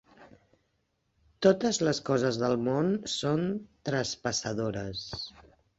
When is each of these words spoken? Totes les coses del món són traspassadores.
Totes 1.47 1.79
les 1.89 2.01
coses 2.09 2.41
del 2.45 2.59
món 2.69 2.91
són 3.19 3.47
traspassadores. 3.91 5.07